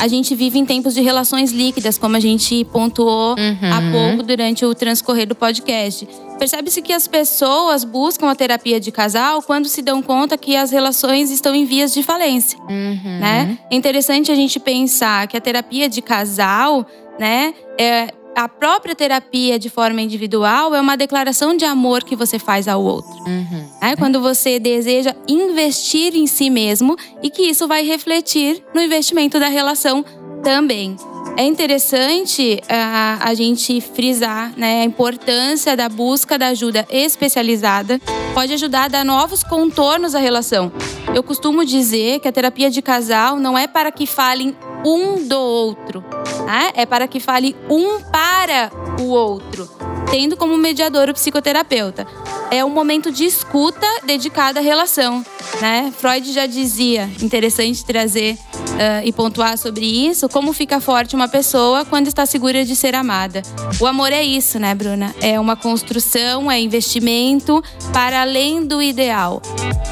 A 0.00 0.08
gente 0.08 0.34
vive 0.34 0.58
em 0.58 0.64
tempos 0.64 0.94
de 0.94 1.02
relações 1.02 1.52
líquidas, 1.52 1.98
como 1.98 2.16
a 2.16 2.20
gente 2.20 2.64
pontuou 2.66 3.36
uhum. 3.38 3.72
há 3.72 3.92
pouco 3.92 4.22
durante 4.22 4.64
o 4.64 4.74
transcorrer 4.74 5.26
do 5.26 5.34
podcast. 5.34 6.08
Percebe-se 6.38 6.80
que 6.80 6.92
as 6.92 7.06
pessoas 7.06 7.84
buscam 7.84 8.30
a 8.30 8.34
terapia 8.34 8.80
de 8.80 8.90
casal 8.90 9.42
quando 9.42 9.66
se 9.66 9.82
dão 9.82 10.00
conta 10.00 10.38
que 10.38 10.56
as 10.56 10.70
relações 10.70 11.30
estão 11.30 11.54
em 11.54 11.66
vias 11.66 11.92
de 11.92 12.02
falência, 12.02 12.58
uhum. 12.60 13.18
né? 13.20 13.58
É 13.70 13.76
interessante 13.76 14.32
a 14.32 14.34
gente 14.34 14.58
pensar 14.58 15.28
que 15.28 15.36
a 15.36 15.40
terapia 15.40 15.86
de 15.86 16.00
casal, 16.00 16.86
né, 17.18 17.52
é, 17.78 18.14
a 18.36 18.48
própria 18.48 18.94
terapia 18.94 19.58
de 19.58 19.68
forma 19.68 20.00
individual 20.00 20.74
é 20.74 20.80
uma 20.80 20.96
declaração 20.96 21.56
de 21.56 21.64
amor 21.64 22.04
que 22.04 22.16
você 22.16 22.38
faz 22.38 22.68
ao 22.68 22.82
outro. 22.82 23.12
Uhum. 23.26 23.68
É 23.80 23.96
quando 23.96 24.20
você 24.20 24.58
deseja 24.58 25.14
investir 25.28 26.14
em 26.14 26.26
si 26.26 26.48
mesmo 26.48 26.96
e 27.22 27.30
que 27.30 27.42
isso 27.42 27.66
vai 27.66 27.84
refletir 27.84 28.62
no 28.74 28.80
investimento 28.80 29.38
da 29.38 29.48
relação 29.48 30.04
também. 30.42 30.96
É 31.36 31.44
interessante 31.44 32.60
a, 32.68 33.18
a 33.22 33.34
gente 33.34 33.80
frisar 33.80 34.52
né, 34.56 34.82
a 34.82 34.84
importância 34.84 35.76
da 35.76 35.88
busca 35.88 36.38
da 36.38 36.48
ajuda 36.48 36.86
especializada. 36.90 38.00
Pode 38.34 38.52
ajudar 38.54 38.84
a 38.84 38.88
dar 38.88 39.04
novos 39.04 39.42
contornos 39.42 40.14
à 40.14 40.18
relação. 40.18 40.72
Eu 41.14 41.24
costumo 41.24 41.64
dizer 41.64 42.20
que 42.20 42.28
a 42.28 42.32
terapia 42.32 42.70
de 42.70 42.80
casal 42.80 43.36
não 43.36 43.58
é 43.58 43.66
para 43.66 43.90
que 43.90 44.06
falem 44.06 44.56
um 44.84 45.26
do 45.26 45.38
outro, 45.38 46.04
né? 46.46 46.70
é 46.74 46.86
para 46.86 47.08
que 47.08 47.18
fale 47.18 47.56
um 47.68 48.00
para 48.00 48.70
o 49.00 49.08
outro, 49.08 49.68
tendo 50.10 50.36
como 50.36 50.56
mediador 50.56 51.08
o 51.08 51.14
psicoterapeuta. 51.14 52.06
É 52.50 52.64
um 52.64 52.70
momento 52.70 53.10
de 53.10 53.24
escuta 53.24 53.86
dedicado 54.04 54.58
à 54.58 54.62
relação. 54.62 55.24
Né? 55.60 55.92
Freud 55.96 56.32
já 56.32 56.46
dizia, 56.46 57.10
interessante 57.20 57.84
trazer 57.84 58.38
uh, 58.80 59.04
e 59.04 59.12
pontuar 59.12 59.58
sobre 59.58 59.84
isso, 59.84 60.28
como 60.28 60.52
fica 60.52 60.80
forte 60.80 61.14
uma 61.14 61.28
pessoa 61.28 61.84
quando 61.84 62.06
está 62.06 62.24
segura 62.24 62.64
de 62.64 62.74
ser 62.74 62.94
amada. 62.94 63.42
O 63.78 63.86
amor 63.86 64.12
é 64.12 64.22
isso, 64.22 64.58
né, 64.58 64.74
Bruna? 64.74 65.14
É 65.20 65.38
uma 65.38 65.54
construção, 65.54 66.50
é 66.50 66.58
investimento 66.58 67.62
para 67.92 68.22
além 68.22 68.64
do 68.64 68.82
ideal. 68.82 69.42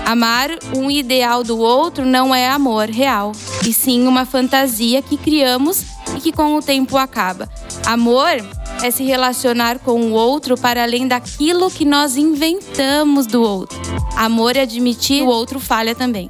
Amar 0.06 0.50
um 0.74 0.90
ideal 0.90 1.44
do 1.44 1.58
outro 1.58 2.06
não 2.06 2.34
é 2.34 2.48
amor 2.48 2.88
real, 2.88 3.32
e 3.66 3.72
sim 3.72 4.06
uma 4.06 4.24
fantasia 4.24 5.02
que 5.02 5.18
criamos 5.18 5.84
e 6.16 6.20
que 6.20 6.32
com 6.32 6.56
o 6.56 6.62
tempo 6.62 6.96
acaba. 6.96 7.48
Amor 7.84 8.42
é 8.82 8.90
se 8.90 9.04
relacionar 9.04 9.78
com 9.80 10.00
o 10.00 10.12
outro 10.12 10.56
para 10.56 10.82
além 10.82 11.06
daquilo 11.06 11.70
que 11.70 11.84
nós 11.84 12.16
inventamos 12.16 13.26
do 13.26 13.42
outro. 13.42 13.78
Amor 14.16 14.56
é 14.56 14.62
admitir 14.62 15.22
o 15.22 15.26
outro 15.26 15.60
falha 15.60 15.94
também. 15.94 16.28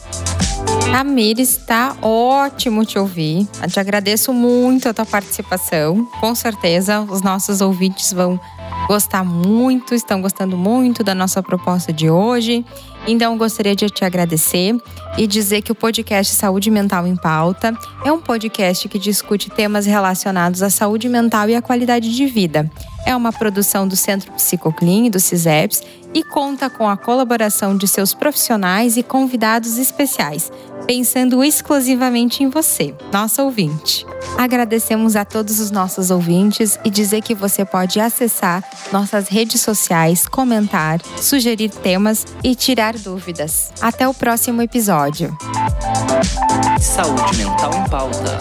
Amir, 0.94 1.38
está 1.38 1.96
ótimo 2.02 2.84
te 2.84 2.98
ouvir. 2.98 3.46
Eu 3.62 3.70
te 3.70 3.78
agradeço 3.78 4.32
muito 4.32 4.88
a 4.88 4.94
tua 4.94 5.06
participação. 5.06 6.04
Com 6.20 6.34
certeza 6.34 7.00
os 7.00 7.22
nossos 7.22 7.60
ouvintes 7.60 8.12
vão 8.12 8.40
gostar 8.88 9.22
muito, 9.22 9.94
estão 9.94 10.20
gostando 10.20 10.56
muito 10.56 11.04
da 11.04 11.14
nossa 11.14 11.42
proposta 11.42 11.92
de 11.92 12.08
hoje. 12.08 12.64
Então, 13.10 13.38
gostaria 13.38 13.74
de 13.74 13.88
te 13.88 14.04
agradecer 14.04 14.76
e 15.16 15.26
dizer 15.26 15.62
que 15.62 15.72
o 15.72 15.74
podcast 15.74 16.34
Saúde 16.34 16.70
Mental 16.70 17.06
em 17.06 17.16
Pauta 17.16 17.74
é 18.04 18.12
um 18.12 18.20
podcast 18.20 18.86
que 18.86 18.98
discute 18.98 19.48
temas 19.48 19.86
relacionados 19.86 20.62
à 20.62 20.68
saúde 20.68 21.08
mental 21.08 21.48
e 21.48 21.56
à 21.56 21.62
qualidade 21.62 22.14
de 22.14 22.26
vida. 22.26 22.70
É 23.06 23.16
uma 23.16 23.32
produção 23.32 23.88
do 23.88 23.96
Centro 23.96 24.30
Psicoclin 24.32 25.06
e 25.06 25.10
do 25.10 25.18
CISEPS 25.18 25.82
e 26.12 26.22
conta 26.22 26.68
com 26.68 26.86
a 26.86 26.96
colaboração 26.96 27.76
de 27.76 27.88
seus 27.88 28.12
profissionais 28.12 28.98
e 28.98 29.02
convidados 29.02 29.78
especiais, 29.78 30.52
pensando 30.86 31.42
exclusivamente 31.42 32.42
em 32.42 32.48
você, 32.48 32.94
nosso 33.12 33.42
ouvinte. 33.42 34.06
Agradecemos 34.36 35.16
a 35.16 35.24
todos 35.24 35.58
os 35.58 35.70
nossos 35.70 36.10
ouvintes 36.10 36.78
e 36.84 36.90
dizer 36.90 37.22
que 37.22 37.34
você 37.34 37.64
pode 37.64 37.98
acessar 37.98 38.62
nossas 38.92 39.28
redes 39.28 39.60
sociais, 39.60 40.26
comentar, 40.26 41.00
sugerir 41.16 41.70
temas 41.70 42.26
e 42.42 42.54
dúvidas. 42.98 43.72
Até 43.80 44.08
o 44.08 44.14
próximo 44.14 44.62
episódio. 44.62 45.36
Saúde 46.80 47.36
Mental 47.36 47.74
em 47.74 47.88
Pauta. 47.88 48.38